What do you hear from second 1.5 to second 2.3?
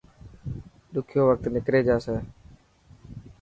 نڪري جاسي.